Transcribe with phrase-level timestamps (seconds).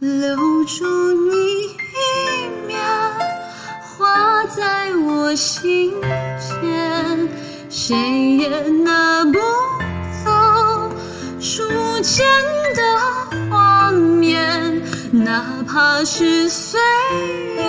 [0.00, 2.80] 留住你一面，
[3.82, 5.92] 画在我心
[6.40, 7.28] 间，
[7.68, 8.48] 谁也
[8.82, 9.38] 拿不
[10.24, 10.90] 走
[11.38, 12.26] 初见
[12.74, 12.82] 的
[13.50, 14.82] 画面，
[15.12, 16.80] 哪怕是岁
[17.56, 17.59] 月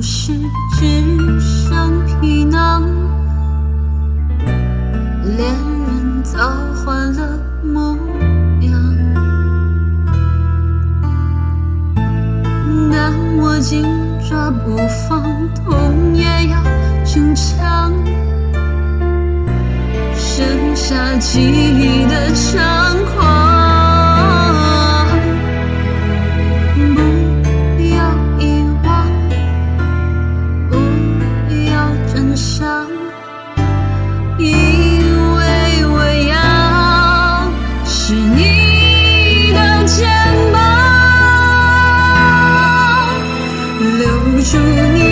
[0.00, 0.32] 故事
[0.78, 2.82] 只剩皮囊，
[5.36, 5.46] 恋
[5.86, 6.38] 人早
[6.74, 7.94] 换了模
[8.62, 8.72] 样。
[12.90, 13.84] 但我紧
[14.26, 15.22] 抓不放，
[15.54, 16.62] 痛也要
[17.04, 17.92] 逞强，
[20.14, 22.34] 剩下记忆的
[44.50, 45.09] 祝你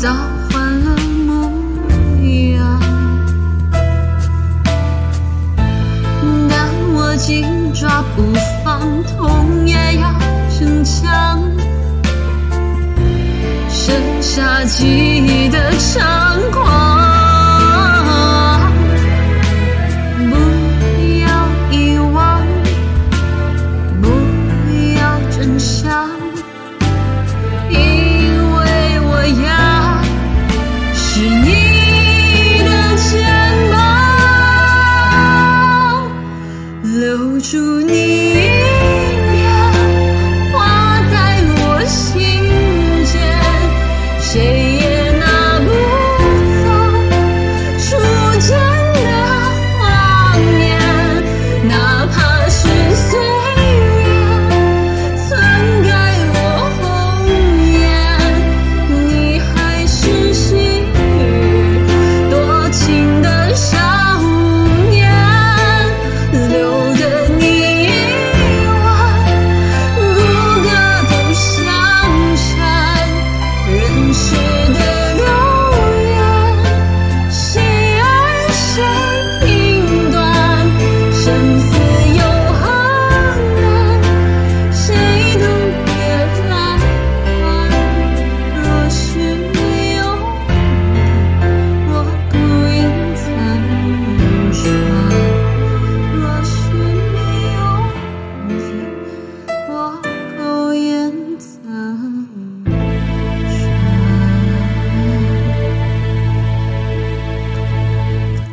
[0.00, 0.08] 早
[0.50, 0.96] 换了
[1.26, 1.52] 模
[2.56, 2.80] 样，
[6.48, 7.44] 但我紧
[7.74, 8.32] 抓不
[8.64, 10.10] 放，痛也要
[10.48, 11.38] 逞强，
[13.68, 16.69] 剩下记忆的猖狂。